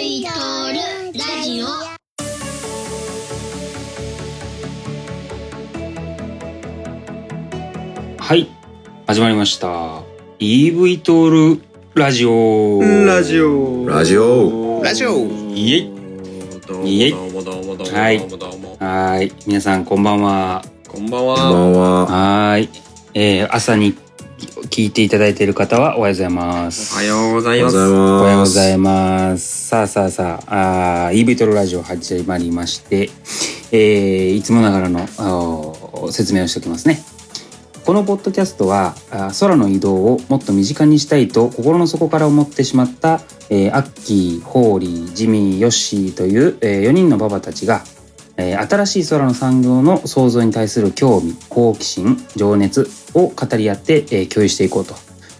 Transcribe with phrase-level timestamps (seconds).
[0.00, 0.78] イトール
[1.18, 1.66] ラジオ。
[8.18, 8.48] はい
[9.06, 10.02] 始まりました。
[10.38, 11.62] EV トール
[11.94, 12.80] ラジオ。
[13.06, 13.86] ラジオ。
[13.88, 14.82] ラジオ。
[14.82, 15.26] ラジオ。
[15.54, 15.90] イエイ。
[16.66, 17.96] どうもイエイどうもどうもどうも。
[17.96, 19.32] はいどうもどうもはーい。
[19.46, 20.64] 皆さんこんばんは。
[20.88, 22.06] こんばんこんばはんは。
[22.06, 22.68] はーい。
[23.14, 23.96] えー、朝に
[24.68, 27.76] 聞いていただいている方はおはようございますおはようございます。
[27.76, 29.68] おはようございます。
[29.68, 33.10] さあさあさあ、あー EV トロラジオ始まりまして、
[33.72, 35.06] えーいつもながらの
[36.10, 37.02] 説明をしておきますね。
[37.84, 38.96] このポッドキャストは
[39.38, 47.84] 空の移動をもっと身近にしたいと心の底から思ってしまった、えーアッキー、ホーリー、ジミー、ヨッシーという、え4人のパパたちが、
[48.38, 54.94] えー新しい空の産業の創造に対する興味、好奇心、情熱を語り合って、えー共有していこうと。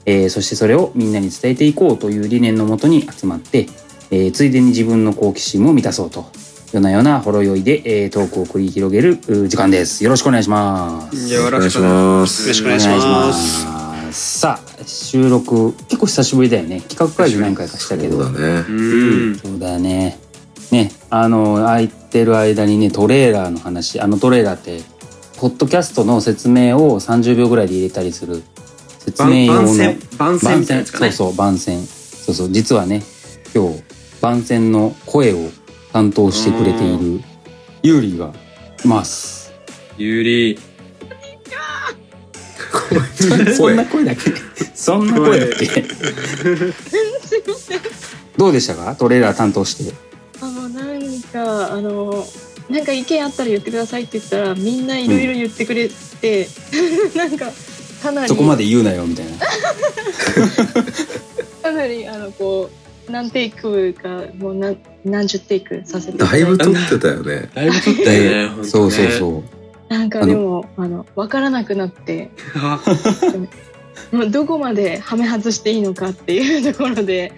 [0.07, 3.69] えーそしてそれをみんなに伝えていこうという理念のもとに集まって、
[4.11, 6.27] えーついでに自分の好奇心も満たそうと。
[6.73, 10.03] よなよなほろ酔いで、えートークを繰り広げるう時間です。
[10.03, 11.33] よろしくお願いします。
[11.33, 14.39] よろしくおお願いしますよろしくお願いしますます。
[14.39, 16.81] さあ、収録、結構久しぶりだよね。
[16.81, 18.25] 企画会議何回かしたけど。
[18.25, 18.65] そうだね。
[18.69, 20.19] うんそうだね。
[20.71, 24.83] ね、あの、空いてる間にね、トレーラーの話、あのトレーラーって、
[25.39, 28.43] ポッドキャストの説明を30秒ぐらいで入れたりする、
[28.99, 29.69] 説明用の。
[29.69, 31.11] 番宣番宣みたいなやつかね。
[31.13, 31.85] そうそう、番宣。
[31.87, 33.03] そうそう、実はね、
[33.55, 33.83] 今日、
[34.21, 35.49] 番宣の声を
[35.93, 37.23] 担当してくれている、
[37.83, 38.33] ユーリーが
[38.85, 39.53] います。
[39.99, 40.59] ゆり
[43.57, 44.33] そんな声だっけ？
[44.75, 45.85] そんな声だっけ？
[48.37, 48.95] どうでしたか？
[48.97, 49.95] トレーラー担当して。
[51.73, 52.27] あのなんかあの
[52.69, 55.89] なんか意見あったら言ってくださいって言ったらみんないろいろ言ってくれ
[56.21, 56.49] て、
[57.15, 57.53] なんか
[58.03, 59.33] かなりそこまで言うなよ、みたいな。
[61.63, 62.71] かなりあのこ
[63.09, 67.49] う何テイクかもう何何十テイクさせてだだいぶ撮ってたよね。
[67.55, 69.45] だいぶ撮ったよねそうそうそう。
[69.89, 72.81] なんかでもあの分からなくなってあ
[74.11, 77.33] もうどこまではめ外していいのかっていうところで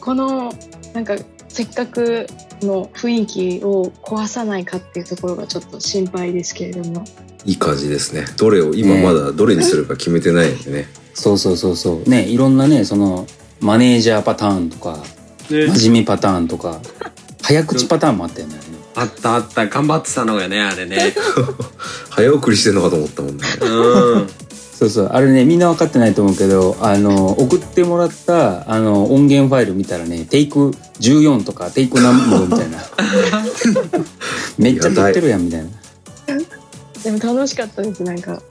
[0.00, 0.52] この
[0.92, 1.16] なんか
[1.48, 2.26] せっかく
[2.62, 7.04] の雰囲気を壊さないかっていうところがちょっと心配ですけれども。
[7.44, 8.24] いい感じですね。
[8.36, 10.88] どれを、今まだどれにするか決めてないんでね。
[11.14, 12.08] そうそうそうそう。
[12.08, 13.26] ね、いろんなね、その、
[13.60, 14.98] マネージャーパターンとか、
[15.50, 16.80] ね真面目パターンとか、
[17.42, 18.54] 早口パターンもあったよね。
[18.96, 21.14] あったあった頑張ってたのがねあれね
[22.08, 23.42] 早送りしてんのかと思ったもんね。
[23.60, 24.26] うん
[24.78, 25.06] そうそう。
[25.06, 32.78] あれね、みんな分かってないと思うけど、あの、送ってもらった、あの、音源ファイル見たらね、テイク14とか、テイク何本みたいな。
[34.58, 35.68] めっちゃ撮ってるやん、みたいな。
[37.02, 38.42] でも楽しかったですなんか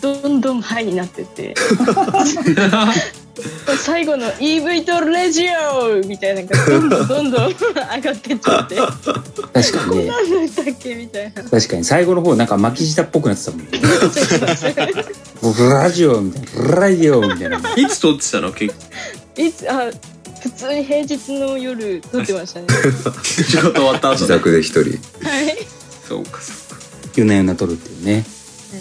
[0.00, 1.54] どんどんハイになってって
[3.82, 8.92] 最後の EV とレジオみたいなのがどんどんどんどん上がってっちゃって確
[9.72, 10.06] かにね。
[10.06, 13.66] 何だったっけみたいな確かに最後の方なんか巻き舌っぽくなってたもんね。
[15.52, 16.76] ラジオみたいな。
[16.76, 17.58] ラジオみたいな。
[17.76, 18.52] いつ撮ってたの？
[18.52, 18.74] 結
[19.36, 19.90] いつあ
[20.42, 22.66] 普通に平日の夜撮ってましたね
[23.24, 24.80] 仕事終わった後自ね宅で一人。
[24.80, 25.56] はい
[26.08, 26.82] そうかそうか
[27.16, 28.24] 夜な夜な撮るっていうね。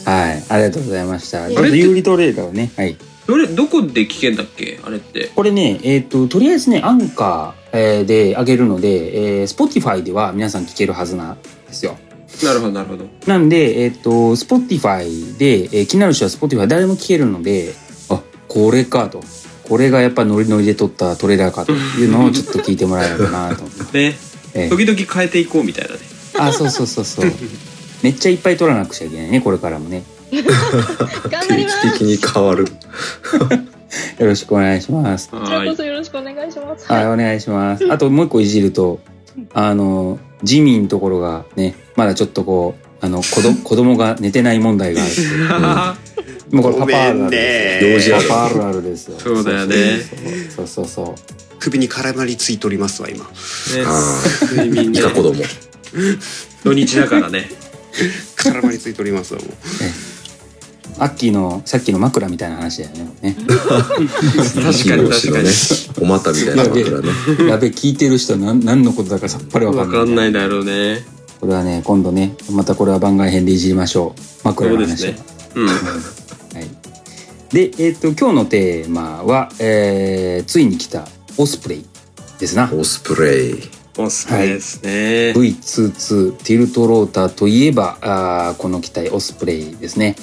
[0.06, 0.44] はい。
[0.50, 1.48] ありがとうございました。
[1.48, 2.72] ちょっとあれってユーリトレーダーをね。
[2.76, 2.98] はい。
[3.28, 4.80] どれどこで聞けんだっけ？
[4.84, 11.98] あれってこれね、えっ、と、とりあえずね、アンカー、えーで上げるので、えー、Spotify では皆さん聞けるはずなんですよ。
[12.44, 17.74] なるほどなるほどなんで、えっ、と、Spotify で、えー気になる人は Spotify 誰も聞けるので、
[18.10, 19.22] あ、これかと。
[19.64, 24.10] これがやっぱノリノリで撮ったトレーダーかというのをちょっと聞いてもらえればなと思って。
[24.12, 24.16] ね
[24.54, 26.00] えー時々変えていこうみたいなね
[26.38, 27.32] あ、そうそうそうそう。
[28.04, 30.04] めっちゃいっぱい撮らなくちゃいけないね、これからもね。
[30.30, 32.66] 定期的に変わる。
[34.20, 35.30] よろしくお願いします。
[35.30, 37.92] こちらはーいこそよろしくお願いしますはい、お願いします。
[37.92, 39.00] あともう一個いじると、
[39.54, 45.12] あの、ジミーのところがね、まだちょっとこう、あの、子ど 子供が寝てない問題がある
[46.52, 46.56] う。
[46.56, 48.18] もうこれパパあるあるですよ。
[48.18, 49.16] パパあるあるですよ。
[49.20, 49.76] そうだよね。
[50.56, 51.06] そうそうそう。
[51.06, 51.16] そう。
[51.60, 53.24] 首に絡まりついておりますわ今。
[53.24, 53.32] ね。
[53.86, 55.34] あ睡眠ね子供。
[56.64, 57.50] 土日だからね。
[58.38, 59.50] 絡まりついておりますわもう
[61.00, 63.12] アッキーのさっきの枕みたいな話だよね。
[63.22, 65.50] ね確かに確かにね。
[66.02, 67.50] お股みたいな枕ね。
[67.50, 70.00] やべ、聞いてる人は何何のことだかさっぱりわかわんない。
[70.00, 71.06] かんないだろうね
[71.40, 74.22] これはね、今度ね、またこれは番外編でいじりましょう。
[74.46, 75.18] 枕の話うですね
[75.56, 77.54] うんはい。
[77.54, 81.06] で、えっ、と、今日のテーマは、えー、ついに来た
[81.38, 81.86] オスプレイ
[82.40, 82.70] ですな。
[82.74, 83.84] オスプレイ。
[83.96, 90.16] おすすめですね、V22 ティルトローターといえばあーこの機体オスプレイですね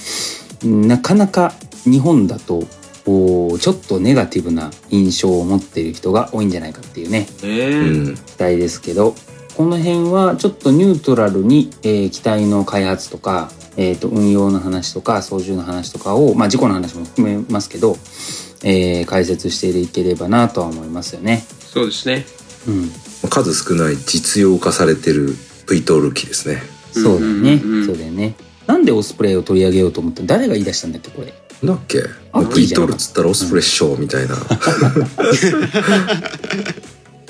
[0.65, 1.53] なかなか
[1.85, 2.65] 日本だと
[3.05, 8.15] こうちょっとネガティブな印象を持っている人が多いんじゃないかっていうねねうん。
[8.15, 9.15] 期待ですけど
[9.57, 17.97] この辺はちょっとニュートラルに、えー機体の開発とか、えー、と運用の話とか操縦の話とかを、まあ、事故の話も含めますけど、
[18.63, 21.45] えー解説していければなとは思いますよね。
[21.61, 22.25] そうですね。
[22.69, 22.91] うん、
[23.29, 25.35] 数少ない実用化されてる
[25.69, 26.63] V トール機ですね。
[26.93, 28.35] そうだよね、うんうんうんそうだよね。
[28.71, 31.35] なんでオスプレイを取り上げようと思って誰が言い出したんだっけこれ。
[31.61, 32.05] なんだっけ？
[32.33, 34.37] あ ?V トールっつったらオスプレッショーみたいな。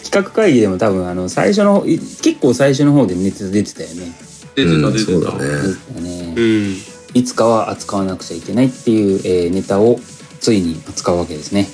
[0.04, 4.12] 企画会議でも多分あの最初のい結構最初の方で熱出てたよね。
[4.54, 5.12] 出てたうん出てた。
[5.12, 6.34] そうだね。
[6.36, 6.76] うん。
[7.14, 9.98] いつかは扱わなくちゃいけないっていう、えーネタを
[10.40, 11.64] ついに扱うわけですね。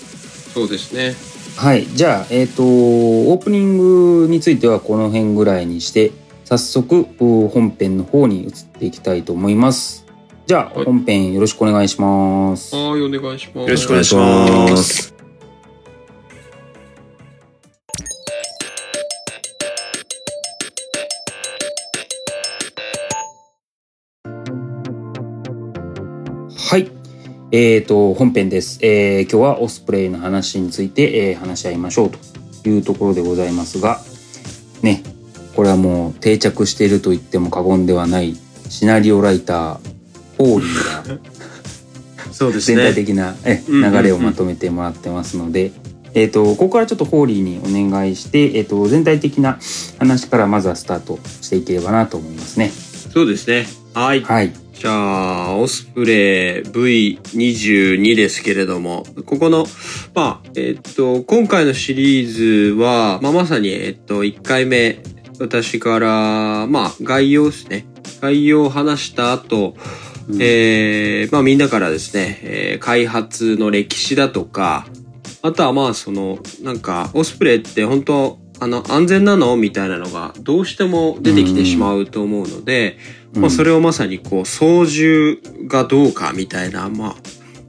[0.54, 1.14] そうですね。
[1.56, 1.86] はい。
[1.88, 6.12] じゃあ、えっ、と、オープニングについてはこの辺ぐらいにして、
[6.48, 10.06] 早速、お本編の方に移っていきたいと思います。
[10.46, 12.72] じゃあ、はい本編よろしくお願いします。
[12.72, 13.58] はい、お願いします。
[13.58, 15.12] よろしくお願いします。
[26.70, 26.88] はい。
[27.50, 28.78] えっ、と、本編です。
[28.82, 32.10] えー今日はオスプレイの話について、えー話し合いましょう
[32.62, 34.00] というところでございますが、
[34.82, 35.02] ね、
[35.56, 38.36] これはもう定着していると言っても過言ではない
[38.68, 39.78] シナリオライター、
[40.36, 41.18] ホーリーが
[42.30, 42.94] そうです全体ね。
[42.94, 45.72] 的なえ流れをまとめてもらってますので、
[46.12, 49.58] えー、とここからちょっとホーリーにお願いして、えー、と全体的な
[49.98, 52.70] 話からまずはスタートしていければなと思いますね。
[53.12, 53.66] そうですね。
[53.94, 54.20] はい。
[54.22, 54.52] はい。
[54.78, 59.66] じゃあ、オスプレイ V22 ですけれども、ここの、
[60.14, 64.98] まあ、えっと、今回のシリーズは、まあ、まさに、えっと、1回目、
[65.38, 67.86] 私から、まあ、概要ですね。
[68.20, 69.76] 概要を話した後、
[70.28, 70.42] うん。
[70.42, 74.86] えーまあみんなからですね、えー開発の歴史だとか、
[75.42, 82.98] あとはまあその、なんか、オスプレイって本当あの、安全なのみたいなのがどうしても出てきてしまうと思うので、
[83.34, 87.14] まあそれをまさにこう、操縦がどうかみたいな、まあ、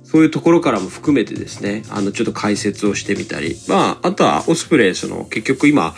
[0.03, 5.93] そういうところからも含めてですね、あの、ちょっと解説をしてみたり、まあ、あとはオスプレイ、その、結局今、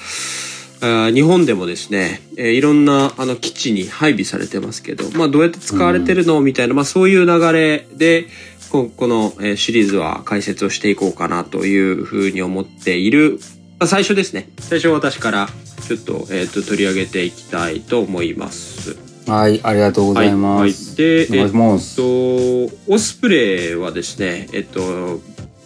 [0.81, 6.39] 日本でもですね、えーいろんなあの基地に配備されてますけど、まあどうやって使われてるの？
[6.41, 8.27] みたいな、まあそういう流れで、
[8.69, 13.39] ここのえーシリーズは解説をしていこうかなというふうに思っている、
[13.79, 14.49] まあ最初ですね。
[14.59, 15.49] 最初私から
[15.87, 18.97] ちょっと,、えー、と取り上げていきたいと思います。
[19.27, 20.61] はい、ありがとうございます。
[20.61, 20.95] はい。
[20.95, 22.01] で、お願いします。
[22.01, 25.19] えっと、オスプレイはですね、えっと、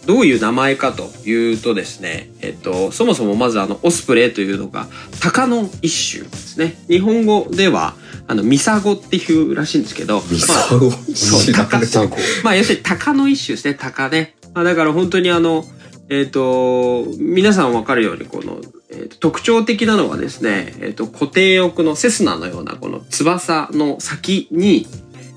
[0.06, 4.86] どういう名前かというとですね、えっと、そもそもまずあの、オスプレイというのが、
[5.20, 6.76] 鷹の一種ですね。
[6.88, 7.94] 日本語では、
[8.26, 14.34] あの、ミサゴっていうらしいんですけど、ミまあサゴそう知らないサゴまあ、要するに鷹の一種ですね、鷹ね。
[14.54, 15.64] まあ、だから本当にあの、
[16.10, 18.60] えっ、と、皆さんわかるように、この、
[18.90, 24.86] えーと特徴的なのはですね、えっ、と、固定翼のセスナのようなこの翼の先に、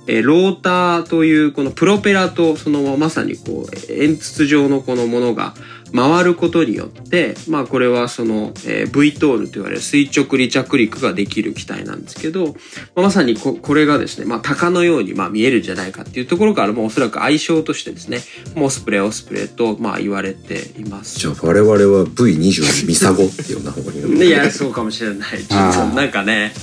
[0.07, 5.53] えーローターというこのプロペラとそのまさにこう円筒状のこのものが
[5.95, 12.53] 回ることによってまあこれはその、えー V トールと言われる垂直離着陸ができる機体なんですけど、ま
[12.95, 18.19] あまさにここれがですね、まあ鷹のようにまあ見えるんじゃないかっていうところからもうおそらく愛称としてですね、
[18.55, 21.19] もうオスプレイオスプレイとまあ言われています。
[21.19, 25.39] じゃあ我々は V22 ミサゴって呼んだ方がいいのか いや、そうかもしれない。
[25.39, 26.53] ちょっとあーなんかね、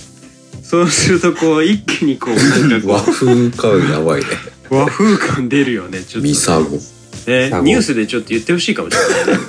[0.64, 4.26] そうするとこう一気にこうなんかこ和風感やばいね。
[4.70, 6.70] う和風感出るよね、ちょっとね、ミサゴ。
[7.26, 9.44] ねニュースでちょっと言ってほしいかもしれないね。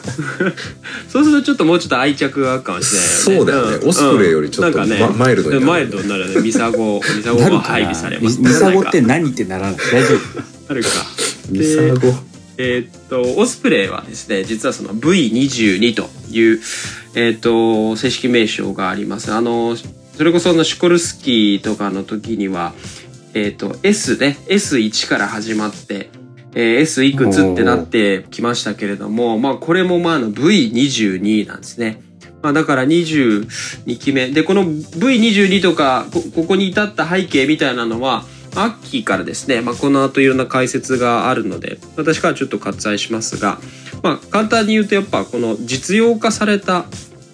[1.10, 3.56] そうするとちょっともうちょっと愛着があるかもしれないよね。
[3.56, 3.86] そうだよね。
[3.86, 6.42] んオスプレイよりちょっと、なんかねまマイルドになるマイルドになるね。
[6.42, 8.40] ミサゴ、ミサゴが配備さなれます。
[8.40, 9.78] ミミサゴってな何ってならない。
[9.78, 10.44] 大丈夫。
[10.70, 10.90] あるか。
[11.50, 12.14] ミサゴ。
[12.58, 16.62] えーっと、オスプレイはですね、実はその V22 という、
[17.16, 19.34] えーっと、正式名称があります。
[19.34, 19.76] あの、
[20.16, 22.74] それこそあのシコルスキーとかの時には、
[23.34, 26.10] えーっと、S ね、S1 から始まって、
[26.54, 32.02] えー S いくつってなってきましたけれども、まあこれもまああの V22 なんですね。
[32.42, 34.30] まあだから22期目。
[34.30, 38.24] で、この V22 とか、こここに至った背景みたいなのは、
[38.56, 43.60] アッキーからですね、まあ、この後いろんな解説があるので、私からちょっと割愛しますが、
[44.02, 46.86] まあ、簡単に言うとやっぱこの実用化された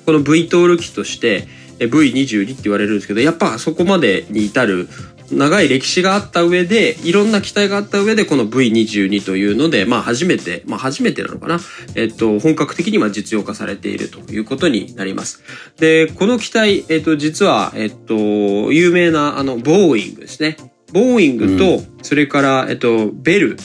[0.08, 4.88] この V トール機としてえ V22 って言われるんですけど、やっぱそこまでに至る
[5.32, 11.60] 長い歴史があった上で、いろんな期待があった上で、この V22 というので、まあ初めて、まあ初めてなのかな。
[11.96, 15.44] えっと、本格的には実用化されているということになります。
[15.78, 18.16] で、この機体、えっと、実は、えっと、
[18.72, 20.58] 有名な、あの、ボーイングですね。
[20.92, 23.58] ボーイングと、それから、えっと、ベル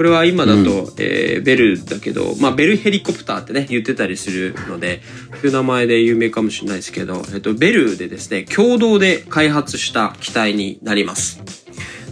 [0.00, 5.02] これは今だと、えーベルだけど、まあ、ベルヘリコプターってね、言ってたりするので、
[5.32, 11.42] そういう名前で有名かもしれないですけど、えっと、ベルでですね、共同で開発した機体になります。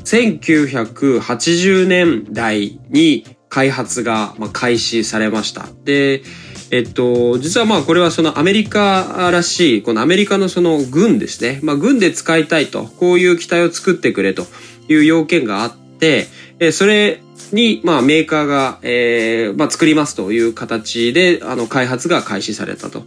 [0.04, 5.66] 1980年代に開発がまあ開始されました。
[5.84, 6.20] で、
[6.70, 11.60] えっと、実はまあこれはそのアメリカらしい、このアメリカのその軍ですね。
[11.62, 14.44] まあ軍で使いたいと、こういう機体を作ってくれと
[14.90, 16.26] いう要件があって、
[16.58, 23.04] えーそれにまあメーカーが、えーまあ作りますという形で、あの開発が開始されたと。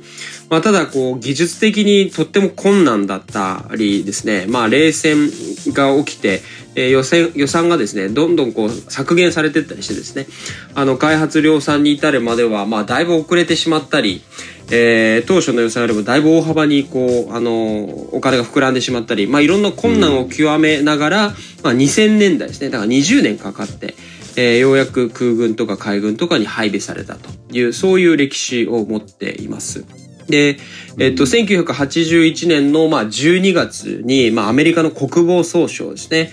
[0.49, 5.29] まあただこう技術的にとっても困難だったりですね、まあ冷戦
[5.73, 6.41] が起きて、
[6.75, 10.27] えー予算予算がですね、どんどんこう削減されていったりしてですね、
[10.75, 14.23] あの開発量産に至るまでは、まあだいぶ遅れてしまったり、
[14.71, 17.83] えー当初の予算よりもだいぶ大幅にこう、あの、
[18.13, 21.29] お金が膨らんでしまったり、まあいろんな困難を極めながら、
[21.63, 23.95] まあ2000年代ですね、だから20年かかって、
[24.35, 29.85] えーようやく空軍とか海軍とかに配備されたという、そういう歴史を持っています。
[30.27, 30.57] で、
[30.97, 36.31] えっと、1981年の、まあ、12月に、まあ、アメリカの国防総省ですね。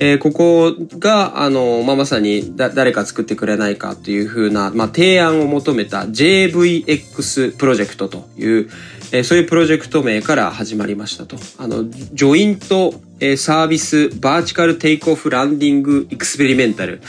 [0.00, 8.70] えーここが、あの、まあ、まさにだ、誰か作ってくれないかというふうな、まあ、提案を求めた JVX プロジェクトという、
[9.12, 11.36] えーそういうプロジェクト名から始まりましたと。
[11.58, 12.94] あの、ジョイント、
[13.26, 17.00] えサービスバーチカルテイクオフランディングエクスペリメンタル。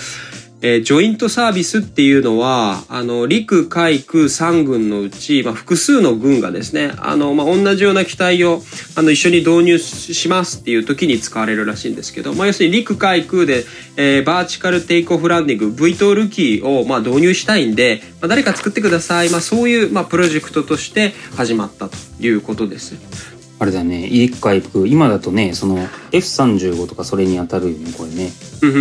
[0.62, 8.64] えージョイントサービスっていうのは、あの、陸海空三軍のうち、まあ、複数の軍がですね、あの、まあ、同じような機体を、
[8.96, 13.66] あの、一緒に導入しますっていう時に使われるらしいんですけど、まあ、要するに陸海空で、
[13.98, 19.30] えーバーチカルテイクオフランディング、VTOL 機を、まあ、導入したいんで、まあ、誰か作ってください。
[19.30, 23.35] まあ、そういう、まあ、プロジェクトとして始まったということです。
[23.58, 25.78] あれだね陸海空今だとねその
[26.12, 28.32] F35 とかそれに当たるよねこれね。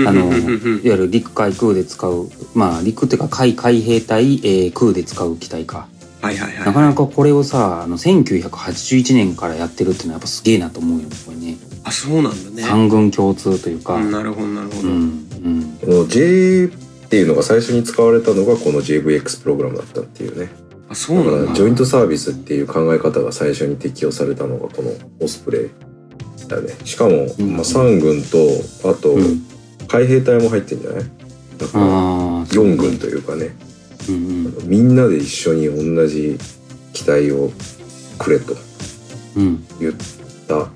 [0.07, 5.87] あのいわゆる陸海空で使うまあ陸っていうか海海兵隊、えー空で使う機体か。
[6.23, 6.67] はいはいはい。
[6.67, 11.57] なかなかこれをさあの1981年からやってるっていうのはやっぱすげえなと思うよねこれね。
[11.85, 12.63] あ、そうなんだね。
[12.63, 13.95] 三軍共通というか。
[13.95, 14.89] うんなるほど、なるほど。
[14.89, 15.79] うんうん。
[15.81, 20.49] この J っていうのが最初に使われたのがこの JVX プログラムだったっていうね
[20.95, 21.33] あ、そうなんだ。
[21.33, 21.57] だから。
[21.57, 25.71] ジョイントサービスっていう考え方が最初に適用されたのがこのオスプレイ
[26.49, 26.75] だね。
[26.85, 27.53] しかも、うん。
[27.53, 28.39] まあ、3軍と
[28.91, 29.43] あとうん。
[29.89, 31.05] 海兵隊も入ってんじゃない？
[31.59, 33.55] だからああ4軍というかね。
[34.09, 34.19] うんう
[34.65, 34.69] ん。
[34.69, 36.39] みんなで一緒に同じ
[36.93, 37.51] 機体を
[38.19, 38.55] くれと
[39.37, 39.67] うん。
[39.81, 39.95] 言っ
[40.49, 40.69] た。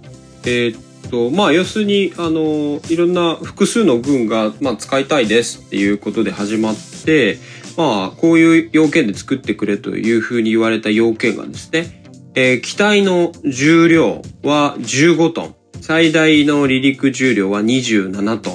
[0.44, 7.38] えーっとまあ要するにあのいろんな複数の軍が、まあ、使いたいですっていうことで始まって
[7.78, 12.02] まあこういう要件で作ってくれというふうに言われた要件がですね、
[12.35, 15.54] えー機体の重量は15トン。
[15.80, 18.54] 最大の離陸重量は27トン。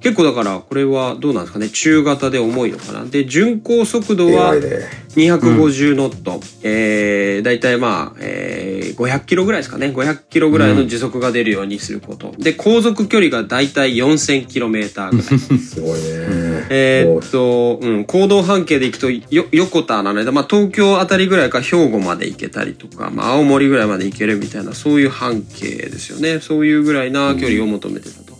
[0.00, 1.68] 結構だからこれはどうなんですかね。
[1.68, 3.04] 中型で重いのかな。
[3.04, 4.78] で巡航速度は偉いね。
[5.16, 9.88] 250ノット、えー、大体まあ、えー、500キロぐらいですかね。
[9.88, 12.32] 500キロぐらいの時速が出るようにすること。
[12.38, 15.58] で、航続距離が大体4000キロメーターぐらい。
[15.58, 26.40] すごいねえーっと、うん、行動半径で行くと、よ、横田なので、まあ、東京あたりぐらいから兵庫まで行けたりとか、まあ、青森ぐらいまで行けるみたいな、そういう半径ですよね。
[26.40, 28.36] そういうぐらいな距離を求めてたと。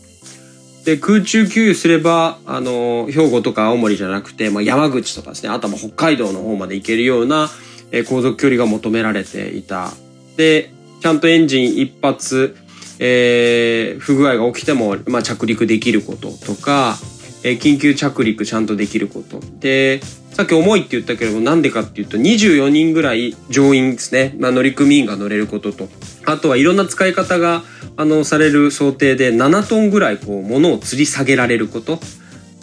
[0.84, 7.50] で、空中給油すれば、あの、兵庫とか青森じゃなくて、まあ、山口とかですね、あとはまあ北海道の方まで行けるような、
[7.90, 9.90] えー航続距離が求められていた。
[10.36, 12.56] で、ちゃんとエンジン一発、
[13.00, 16.96] えー不具合が起きても、まあ、着陸できることとか、
[17.42, 19.40] えー緊急着陸ちゃんとできること。
[19.60, 20.00] で、
[20.36, 25.88] さっき重いって言ったけれども、なんでかっていうと、24人ぐらい乗員ですね、まあ、乗組員が乗れることと、
[26.26, 27.62] あとはいろんな使い方が、
[27.96, 32.00] あの、される想定で、7トンぐらい、こう、物を吊り下げられること。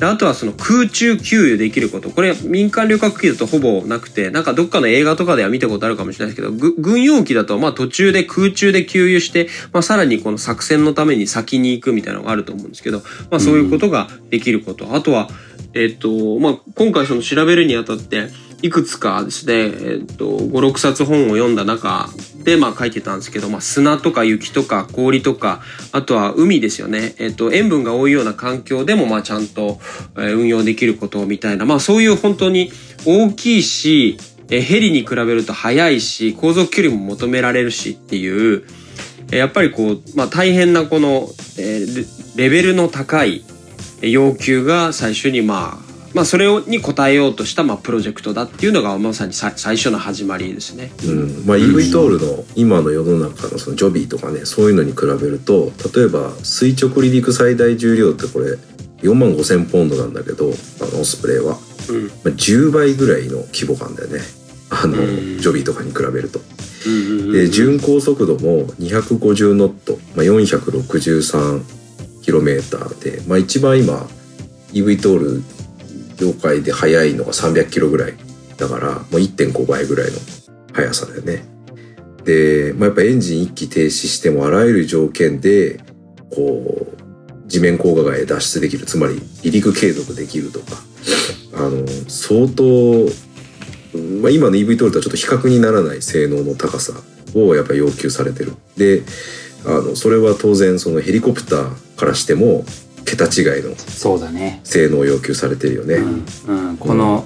[0.03, 2.09] であとはその空中給油できること。
[2.09, 12.99] これ民間旅客機だとほぼなくて、なんかどっかの映画とかでは見たことあるかもしれないですけど、ぐ軍用機だとまあ途中で空中で給油して、まあさらにこの作戦のために先に行くみたいなのがあると思うんですけど、
[13.31, 14.93] まあそういうことができること。
[14.93, 15.29] あとは、
[15.73, 18.27] えっと、まあ今回その調べるにあたって、
[18.63, 22.09] いくつかですね、えっと、5、6冊本を読んだ中
[22.45, 27.13] で、まあ書いてたんですけど、まあ砂とか雪とか氷とか、あとは海ですよね。
[27.19, 29.81] えっと、塩分が多いような環境でも、まあちゃんと、
[30.17, 32.71] え運用できることみたいな、まあそういう本当に
[33.05, 34.17] 大きいし、
[34.49, 38.63] えヘリに比べると速いし、航続距離も求められるしっていう、
[39.33, 41.27] えやっぱりこう、まあ大変なこの、
[41.57, 41.85] え
[42.37, 43.43] レベルの高い
[44.01, 45.82] 要求が最初にまあ、
[46.13, 50.91] まあそれをに応えようとしたまあプロジェクトだっていうのがまさにさ最初の始まりですね。
[51.05, 51.45] うん。
[51.45, 58.57] まあ、EVTOL の今の世の中のそのジョビーとかねそういうのに比べると例えば垂直離陸最大重量ってこれ
[59.01, 60.47] 4万5千ポンドなんだけどあ
[60.95, 61.57] のオスプレイは、
[61.89, 62.07] うん。
[62.07, 64.21] まあ、10倍ぐらいの規模感だよね。
[64.69, 65.39] あの、うん。
[65.39, 66.39] ジョビーとかに比べると。
[66.39, 66.43] う
[66.89, 74.05] んうんうんで巡航速度も250ノット、まあ、463km で、まあ、一番今
[74.73, 75.41] EV トール
[76.17, 78.13] 業界で速いのが300キロぐらい
[78.57, 80.17] だからもう1.5倍ぐらいの
[80.73, 81.45] 速さだよね。
[82.23, 85.79] で、まあ、やっぱエンジン一気停止してもあらゆる条件で
[86.29, 90.65] こう地面高画外へ脱出できるつまり離陸継続できるとか
[91.55, 93.09] あの相当
[93.93, 96.93] まあ、今の EV トールとはちょっと比較にならない性能の高さ
[97.35, 98.53] をやっぱ要求されてる。
[98.75, 99.03] で、
[99.65, 102.65] あの、それは当然そのヘリコプターからしても
[103.05, 104.61] 桁違いのそうだね。
[104.63, 105.95] 性能を要求されてるよね。
[105.95, 107.25] うんうん、この、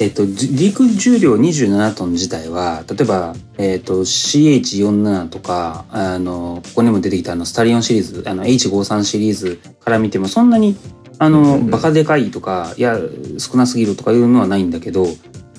[0.00, 10.76] えっと、じ陸重量27トン自体は、例えば、えっと、CH47 とか、あの、ここにも出てきたあの、スタリオンシリーズ、あの、H53 シリーズから見ても、そんなに、
[11.18, 12.98] あの、うんうんバカでかいとか、いや、
[13.38, 15.06] 少なすぎるとかいうのはないんだけど、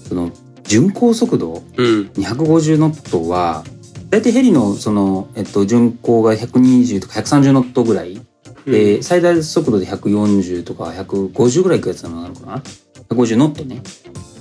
[0.07, 0.31] その、
[0.63, 3.63] 巡航速度うん250ノットは、
[4.10, 8.19] 大体ヘリの、その、えっと、巡航が120とか130ノットぐらい
[8.65, 12.62] で、最大速度で140とか150ぐらいいくやつなのかな
[13.10, 13.82] ?150 ノットね。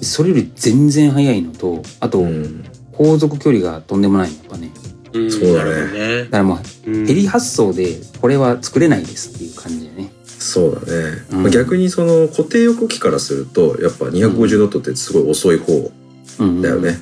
[0.02, 2.64] それより全然速いのと、あと、うん。
[2.92, 4.70] 航続距離がとんでもないのやっぱね。
[5.12, 10.12] うんそうだねだからもう、うんヘリ発想でこれは作れないですっていう感じでね。
[10.26, 11.50] そうだね。
[11.50, 15.90] 逆にその固定翼機からすると、やっぱ250ノットってすごい遅い方
[16.38, 17.00] うん、だよね。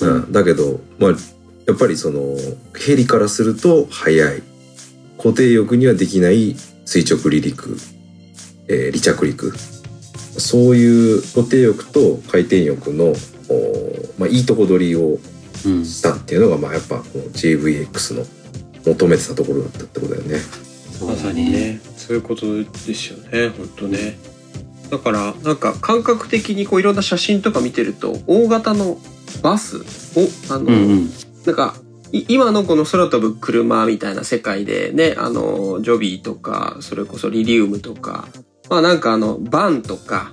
[0.00, 0.32] ううんん。
[0.32, 1.10] だけど、まあ、
[1.66, 2.36] やっぱりその
[2.76, 4.42] ヘリからすると速い。
[5.20, 7.76] 固定翼にはできない垂直離陸、
[8.68, 9.52] えー離着陸。
[10.38, 13.14] そういう固定翼と回転翼の、
[14.18, 15.18] まあ、いいとこ取りを
[15.66, 15.84] うん。
[15.84, 18.24] したっていうのが、まあ、やっぱこの JVX の
[18.86, 20.38] 求めてたところだったってことだよね。
[21.06, 21.50] まさに。
[21.50, 24.18] ねそういうことですよね本当ね
[24.90, 28.98] だからなんか感覚的にこういろんな写真とか見てると大型の
[29.42, 29.82] バスを
[30.48, 31.10] あの、うんうん。
[31.46, 38.26] なんかい今のこの空飛ぶ車みたいな世界でねあのジョビーとかそれこそリリウムとか
[38.68, 40.32] まあなんかあのバンとか、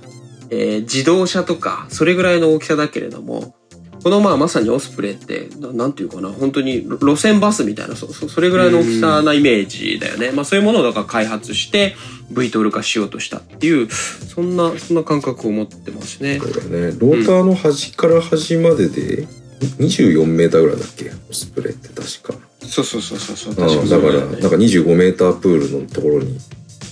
[0.49, 3.55] えー自動車とかそれぐらいの大きさだけれども
[4.03, 11.95] このまあまさにオスプレイってななんていうかな本当に路線バスみたいなそそそれぐらいの大きさなイメージだよね、まあ、そういうものをだから開発して
[12.31, 16.39] V トール化しようとしたっていうそんなそんな感覚を持ってますね。
[16.39, 16.91] そうだね。
[16.97, 19.27] ローターの端から端までで
[19.59, 21.11] 24メーターぐらいだっけ？
[21.29, 22.33] オスプレイって確か。
[22.61, 23.89] そうそうそうそうそう。
[23.89, 26.37] だから、なんか25メータープールのところに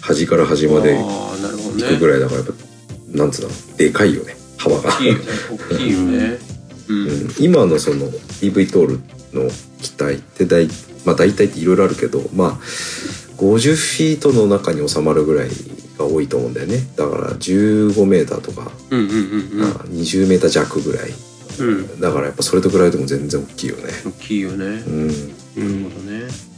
[0.01, 2.53] 端から端まで行くぐらいだからやっぱ、
[3.17, 3.49] なんつうの？
[3.77, 4.35] でかいよね。
[4.57, 6.37] 幅が、大きいよね大きいよね。
[6.87, 8.07] うん、うん、今のその
[8.41, 8.99] EV トール
[9.33, 9.49] の
[9.81, 10.67] 機体って大,、
[11.03, 12.49] まあ、大体っていろいろあるけどまあ
[13.37, 15.49] 50フィートの中に収まるぐらい
[15.97, 16.77] が多いと思うんだよね。
[16.95, 21.11] だから15メーターとか、うんうんうんまあ20メーター弱ぐらい
[21.59, 21.67] うん。
[21.67, 23.83] うんだからやっぱそれと比べても全然大きいよね。
[24.05, 24.65] 大きいよね。
[24.65, 25.07] うん。
[25.07, 26.55] なるほどね。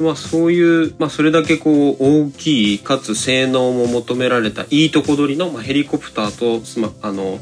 [0.00, 6.62] まあそういう、まあ、それだけこう大きいかつ性能も求められたいいとこ取りの、まあ、ヘリコプターと
[7.02, 7.38] あの、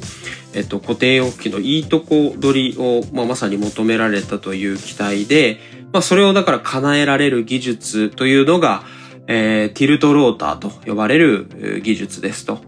[0.55, 5.61] えっと、固定翼機のいいとこ取りを、まあ、まさに求められたという機体で、
[5.93, 8.83] まあ、それをだから叶えられる技術というのが、
[9.29, 12.59] えーティルトローターと呼ばれるえー技術ですと。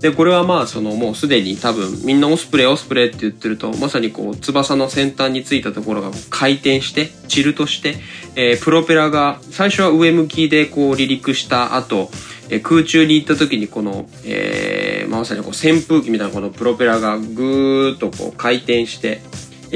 [0.00, 7.96] で、これはまあ、そのもうすでに多分みんなオスプレイオスプレイって言ってると、まさにこう翼の先端についたところが回転して、チルトして、
[8.34, 12.10] えープロペラが最初は上向きでこう離陸した後、
[12.48, 19.20] えー空中に行った時にこの、えーまさにこう扇風機みたいなこのプロペラがぐーっとこう回転して、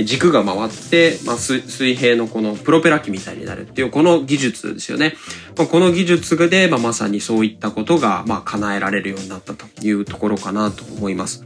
[0.02, 1.62] 軸が回って、まあ、水
[1.94, 5.14] 平のこのプロペラ機みたいになるっていうこの技術ですよね。
[5.56, 11.44] まあ、この技術で、まあ、まさにそういったことが、まあ、叶えられるようになったというところかなと思います。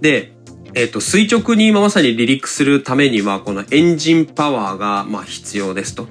[0.00, 0.32] で、
[0.74, 6.08] えっ、と、垂直にまさに離陸するためには、このエンジンパワーが、まあ、必要ですと。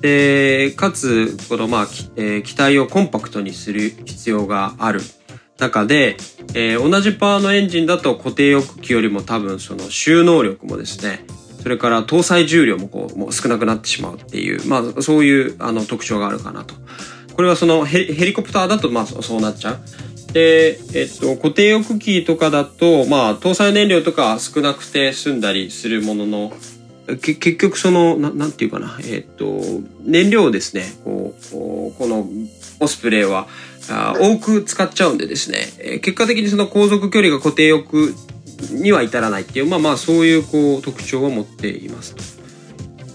[0.00, 5.00] で、かつ、この、まあ、えー機体をコンパクトにする必要がある
[5.58, 6.16] 中で、
[6.54, 11.24] えー同じパワーのエンジンだと固定翼機よりも多分その収納力もですね、
[11.62, 16.74] それから搭載重量もこう、もう少なくなってしまうっていう、まあそういうあの特徴があるかなと。
[17.34, 20.32] これはそのヘリコプターだとまあそうなっちゃう。
[20.32, 26.52] で、えっと、固定翼機とかだと、まあ搭載燃料とか少なくて済んだりするものの、
[27.20, 29.60] 結局その、ななんていうかな、えっと、
[30.04, 32.28] 燃料をですね、こうこの
[32.80, 33.48] オスプレイは、
[33.88, 38.14] あー多く使っちゃうんでですね、えー結果的にその航続距離が固定翼
[38.72, 42.22] には至らないっていう、まあまあそういうこう特徴を持っていますと。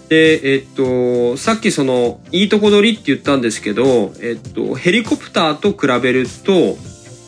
[0.08, 6.76] で、えっと、さっきその、いいとこ取りって言ったんですけど、えっと、ヘリコプターと比べると、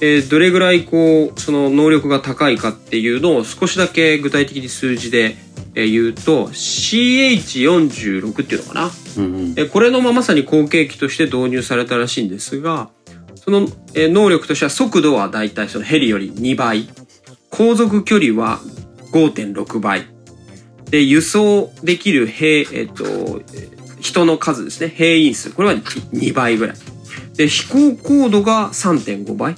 [0.00, 5.36] えーどれぐらいこう、その能力が高いかっていうのを少しだけ具体的に数字で
[5.74, 8.90] えー言うと、CH46 っていうのかな。
[9.16, 12.90] うんうんえーこれのままさに後継機として導入されたらしいんですが、
[13.44, 16.88] その、能力としては速度はだいたいそのヘリより2倍。
[17.50, 18.58] 航続距離は
[19.12, 20.06] 5.6倍。
[20.90, 23.42] で、輸送できる兵、えっ、と、
[24.00, 24.88] 人の数ですね。
[24.88, 25.50] 兵員数。
[25.50, 26.76] これは2倍ぐらい。
[27.36, 29.54] で、飛行高度が3.5倍。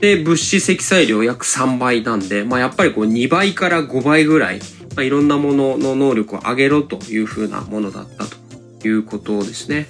[0.00, 4.58] で、物資積載量約3倍なんで、まあやっぱりこう2倍から5倍ぐらい、
[4.94, 9.86] まあ、いろんなものの能力を上げろというふうなものだったということですね。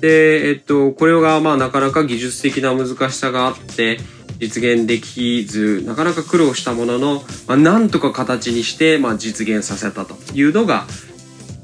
[0.00, 3.98] で、えっと、これがまあなかなか技術的な難しさがあって、
[4.38, 10.86] 実現できず、なかなか苦労したものの、まあ、なんとか形にして、まあ、実現させたというのが、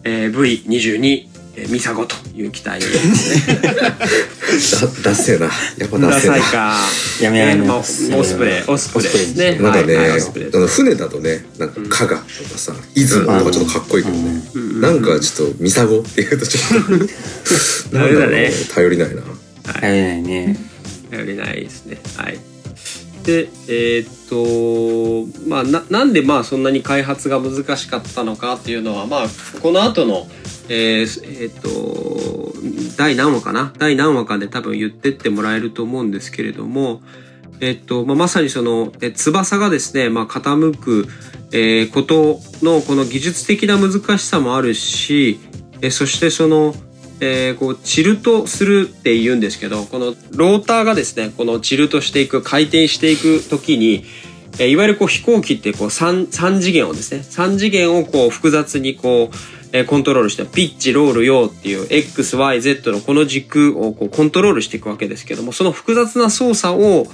[0.05, 3.61] えー V22、えーミサゴという機体ですね。
[5.03, 5.47] だダセえな。
[5.79, 6.77] やっぱダダセえなサいか。
[7.21, 9.59] やめやめえーまあオスプレイ、オスプレイですね。
[9.59, 10.51] なんかね、はいはいオスプレイ。
[10.55, 12.27] あの船だとねなんか加賀とか
[12.59, 14.63] さ出雲とかちょっとかっこいいけどね、うん。
[14.63, 16.83] うんなんかちょっとミサゴっていうとちょっ
[17.91, 18.53] と ダメだね。
[18.75, 19.17] 頼りないな。
[19.17, 19.23] や
[19.83, 20.57] めないね。
[21.11, 22.01] 頼りないですね。
[22.17, 22.39] はい。
[23.25, 29.27] で、えーっと、まあ、な、なんでまあそんなに開発が難しかったのかっていうのは、まあ、
[29.61, 30.27] この後の、
[30.69, 32.53] えーえーっと、
[32.97, 33.73] 第何話かな？
[33.79, 37.03] 第何話かで多分言ってってもらえると思うんですけれども、
[37.61, 41.07] えっと、まあ、まさにその、え翼がですね、まあ、傾く、
[41.53, 45.39] えーことの、この技術的な難しさもあるし、
[45.81, 46.75] えそしてその、
[47.21, 54.05] えーこう、チルトするって言うんですけど、このローターがですね、このチルトしていく、回転していくときに、
[54.59, 59.37] いわゆるこう飛行機ってこう三三次元をですね、三次元をこう複雑にこう、
[59.73, 67.07] えコントロールして、ピッチ、ロール、ヨーっていう X、Y、Z のこの軸をこうコントロールしていくわけですけども、その複雑な操作を、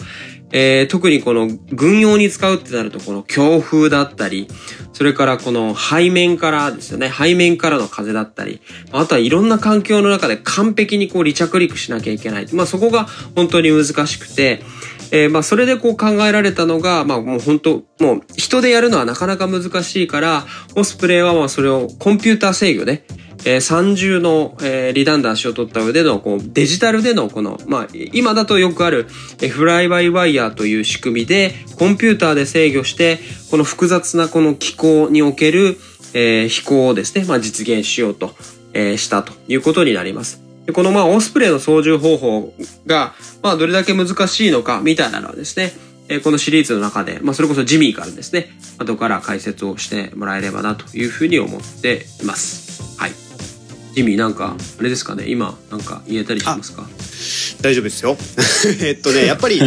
[0.50, 4.48] えー特にこの軍用に使うってなると、この強風だったり、
[4.92, 12.46] それからこの背面からですよね、背面からの風だったり、あとはいろんな環境の中で完璧にこう離着陸しなきゃいけない。
[12.52, 14.62] まあそこが本当に難しくて、
[15.10, 23.04] えーまあそれでこう考えられたのが、まあもう本当、もう人でやるのはなかなか難しいから、オスプレイはまあそれをコンピューター制御で、
[23.44, 29.06] えー三重の、えーリダンダンスを取った上での、こう、デジタルでの、この、まあ、今だとよくある、
[29.40, 33.18] えフライバイワイヤーという仕組みで、コンピューターで制御して、
[33.50, 35.78] この複雑なこの機構における、
[36.14, 38.34] えー飛行をですね、まあ、実現しようと、
[38.74, 40.47] えーしたということになります。
[40.72, 42.52] この、まあ、オスプレイの操縦方法
[42.86, 45.72] が、まあ、どれだけ難しいのか、みたいなのはですね、
[46.08, 52.98] えこのシリーズの中で、まあ、それこそジミーからですね、後から解説をしてもらえればなというふうに思っています。
[52.98, 53.27] はい。
[53.98, 56.88] ジミーなんか、あれですかね、今、なんか言えたりしますか？
[57.60, 58.16] 大丈夫ですよ
[58.86, 59.58] えっとねやっぱり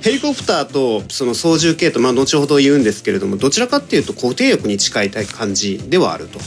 [0.00, 6.40] ヘリコプターとその操縦系統まあ後ほど言うんですけれどもどちらかっていうと固定翼に近い感じではあると。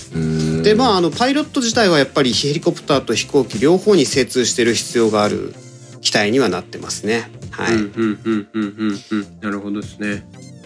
[0.64, 5.54] でまああのパイロット自体はやっぱりヘリコプターと飛行機両方に精通してる必要がある
[6.02, 7.32] 機体にはなってますね。
[7.52, 7.76] はい。
[7.76, 10.26] うんうんうんうんうんうんなるほどですね。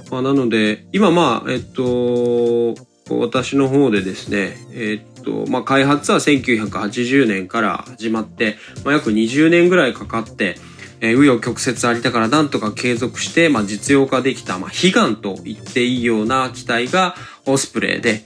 [0.10, 2.74] まあ、なので今まあえっと
[3.10, 10.56] 私の方でですねえっとまあ開発は1980年から始まって、まあ、約20年ぐらいかかって
[11.02, 18.24] えー紆余曲折ありながらなんとか継続して、まあ、実用化できた、まあ、悲願と言っていいような機体がオスプレイで、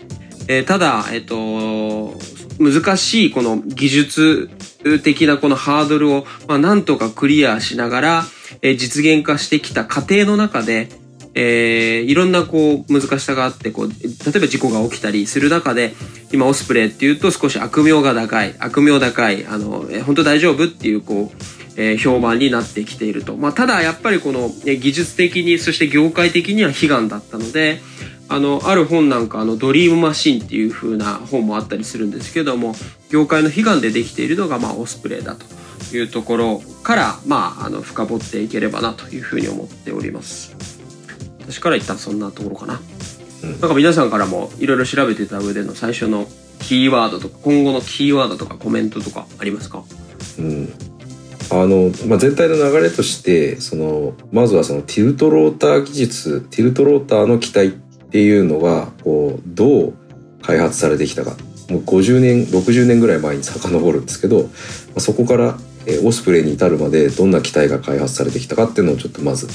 [0.48, 2.18] えーただ、えっ、と、
[2.60, 4.50] 難しいこの技術
[5.04, 8.24] 的なこのハードルを、まあ、なんとかクリアしながら、
[8.62, 10.90] えー実現化してきた過程の中で、
[11.36, 13.94] えーいろんなこう難しさがあってこう例
[14.36, 15.94] えば事故が起きたりする中で
[16.32, 21.38] 今オスプレイっていうと少し悪名が高い悪名高いあの、えー本当大丈夫っていうこう、
[21.76, 27.82] えー評判になってきていると、まあ、ただやっぱりこの技術的にそして業界的には悲願だったので
[28.32, 32.76] あのある本なんかあのドリームマシンっていう風な本もあったりするんですけども
[33.10, 35.46] 業界の悲願でできているのがまあオスプレイだと
[35.96, 40.49] いうところからまああの深掘っていければなというふうに思っております。
[41.50, 42.80] 私から言ったらそんなところかな、
[43.44, 43.52] うん。
[43.52, 46.28] なんか皆さんからもいろいろ調べてた上での最初の
[46.60, 49.84] キーワードとか今後のキーワードとかコメントとかありますか？
[50.38, 50.74] うん。
[51.52, 59.94] あの、まあ、全体の流れとしてそのまずはそのティルトローター技術ティルトローターの機体っていうのがこうどう
[60.44, 61.36] 開発されてきたか。
[61.70, 64.50] もう50年60年ぐらい前に遡るんですけど、ま
[64.98, 69.48] あ、そこから、えーオスプレイに至るまでどんな機体が開発されてきたかっていうのをちょっとまず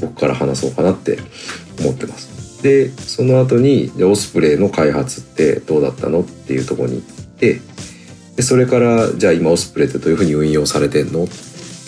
[0.00, 1.18] 僕から話そうかなって
[1.80, 2.62] 思ってます。
[2.62, 7.02] でその後にじゃあオスプレイの開発ってどうだったのっていうところに
[7.38, 7.60] て
[8.34, 11.28] でそれからじゃあ今オスプレイってどういうふうに運用されてんのっ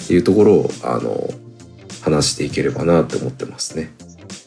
[0.07, 1.29] ていうところをあの
[2.03, 3.93] 話していければなって思ってますね。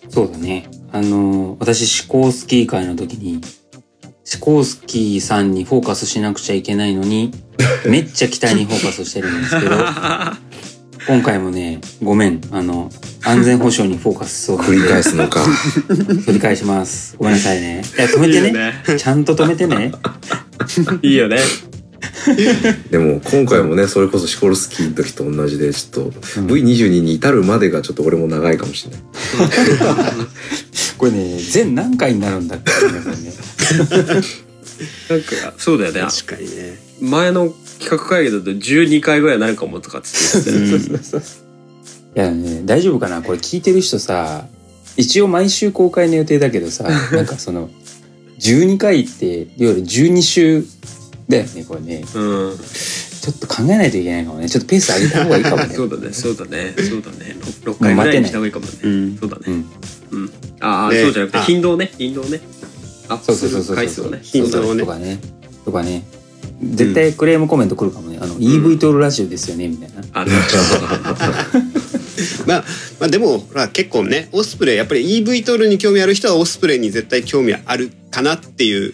[0.10, 0.70] そうだね。
[0.92, 3.42] あの、私、シコースキー会の時に、
[4.24, 7.32] シコースキーさんにフォーカスしなくちゃいけないのに、
[7.88, 9.72] めっちゃ期待にフォーカスしてるんですけど、
[11.08, 12.90] 今回もね、ごめん、あの、
[13.24, 15.44] 安全保障にフォーカスしそう繰り返すのか。
[15.90, 17.16] 繰り返します。
[17.18, 17.84] ごめんなさいね。
[17.98, 18.48] いや、止めてね。
[18.48, 19.92] いいよねちゃんと止めてね。
[21.02, 21.40] いいよね。
[22.92, 29.02] でも今回もねそれこそシコルスキーの時と同じでちょっとうん V22 に至るまでがちょっと俺も長いかもしれない。
[30.98, 32.72] これね、全何回になるんだっけ？
[32.88, 33.34] 皆さんね。
[35.10, 36.02] なんか、そうだよね。
[36.02, 37.54] 確かにね前の
[37.84, 41.44] 企画会議だと12回ぐらいになるかもとかっつって言ってたよね
[42.16, 43.24] いやね、大丈夫かな？
[43.24, 44.46] これ聞いてる人さ、
[44.98, 47.72] 一応毎週公開の予定だけどさ、 なんかその、
[48.40, 50.64] 12回って、いわゆる12週
[51.28, 52.06] だよね、これね。
[52.14, 52.58] うん。
[52.58, 54.48] ちょっと考えないといけないかもね。
[54.48, 55.74] ちょっとペース上げた方がいいかもね。
[55.74, 57.36] そうだね、そうだね、そうだね。
[57.64, 58.72] 6, 回ぐらいにした方がいいかもね。
[58.84, 59.42] うんそうだね。
[59.48, 59.66] うん。
[60.12, 60.32] うん。
[60.60, 62.42] ああ、でそうじゃなくて、あ頻度をね、頻度をね。
[63.08, 63.76] アップするそうそうそうそう。
[63.76, 64.20] 回数をね。
[64.22, 65.20] 頻度をねとかね。
[65.66, 66.04] とかね。
[66.72, 68.18] 絶対クレームコメント来るかもね。
[68.22, 70.02] あの、EV トールラジオですよね、みたいな。
[70.14, 70.32] あの、
[72.46, 72.64] まあ、
[73.00, 78.94] まあでもほら結構ねオスプレイやっぱり EV トールに興味ある人はオスプレイに絶対興味あるかなっていう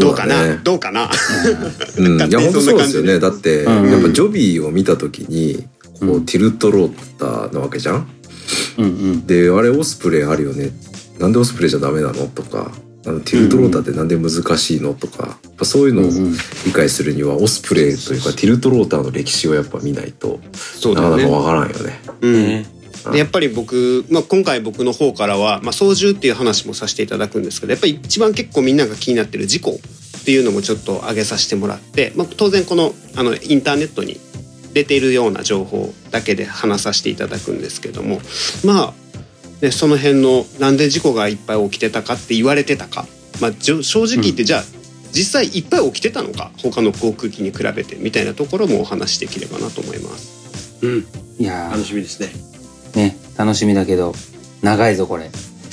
[0.00, 0.48] どうかな？
[0.48, 0.60] ね。
[0.62, 1.08] どうかな？
[1.98, 3.18] うん、 い勝手にや本当そんな感じでそうですよね。
[3.20, 5.64] だって、うんやっぱジョビーを見た時に
[6.00, 8.06] こう、うんティルトローターなわけじゃん？
[8.78, 9.26] うんうん。
[9.26, 10.70] であれオスプレイあるよね。
[11.18, 12.26] なんでオスプレイじゃダメなの？
[12.26, 12.70] とか。
[13.06, 16.10] あのティルトローターってなんで難しいのとか、やっぱそういうのを
[16.66, 21.24] 理解するにはオスプレイというかティルトローターの歴史をやっぱ見ないとそうだよね。
[21.24, 22.00] なかなかわからんよね。
[22.20, 22.32] うん。
[22.32, 22.66] ね。
[23.12, 34.18] でやっぱり僕、まあ、今回僕の方からは、まあ、操縦っていう話もさせていただくんですけどやっぱり一番結構みんなが気になってる事故っていうのもちょっと上げさせてもらって、まあ、当然このあのインターネットに
[34.72, 38.20] 出ているような情報だけで話させていただくんですけども
[38.64, 38.94] まあ、
[39.60, 43.06] ね、その辺のなんで事故がいっぱい起きてたかって言われてたか、
[43.40, 44.64] まあ、正直言ってじゃあ、
[45.12, 46.50] 実際いっぱい起きてたのか？
[46.58, 50.78] 他の航空機に比べてみたいなところもお話しできればなと思います。
[50.82, 51.06] うん。
[51.38, 52.32] いや楽しみですね。
[52.92, 54.12] ー、ね、楽しみだけど、
[54.62, 55.30] 長いぞ、これ。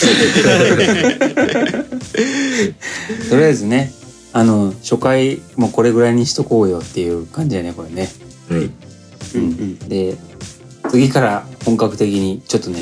[3.29, 3.91] とりあえずね、
[4.33, 8.09] あの、初回もこれぐらいにしとこうよっていう感じだね、これね。
[8.49, 8.73] うん。
[9.35, 9.79] うん。
[9.89, 10.17] で、
[10.89, 12.79] 次から本格的にちょっとね、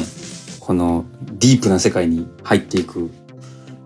[0.70, 1.04] この
[1.40, 3.10] ディープな世界に入っていく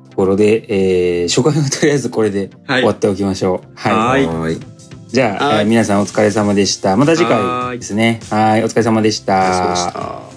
[0.09, 3.69] ところで、えー、初回は とりあえずこれではい終わっておきましょう。
[3.73, 4.25] はい。
[4.25, 4.59] はいはーい。
[5.07, 6.97] じゃあ、皆さんお疲れ様でした。
[6.97, 8.19] また次回ですね。
[8.29, 9.53] はい、お疲れ様でした。
[9.53, 10.32] そうでした